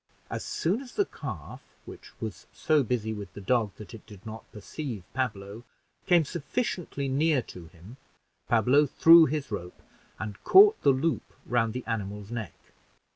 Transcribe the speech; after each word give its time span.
As 0.31 0.43
soon 0.43 0.81
as 0.81 0.95
the 0.95 1.05
calf, 1.05 1.61
which 1.85 2.19
was 2.19 2.47
so 2.51 2.81
busy 2.81 3.13
with 3.13 3.31
the 3.35 3.39
dog 3.39 3.75
that 3.75 3.93
it 3.93 4.03
did 4.07 4.25
not 4.25 4.51
perceive 4.51 5.03
Pablo, 5.13 5.63
came 6.07 6.25
sufficiently 6.25 7.07
near 7.07 7.43
to 7.43 7.67
him, 7.67 7.97
Pablo 8.47 8.87
threw 8.87 9.27
his 9.27 9.51
rope, 9.51 9.79
and 10.17 10.43
caught 10.43 10.81
the 10.81 10.89
loop 10.89 11.35
round 11.45 11.73
the 11.73 11.85
animal's 11.85 12.31
neck. 12.31 12.53